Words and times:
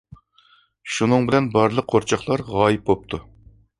شۇنىڭ 0.95 1.27
بىلەن، 1.29 1.49
بارلىق 1.57 1.91
قورچاقلار 1.93 2.43
غايىب 2.51 2.87
بوپتۇ. 2.89 3.21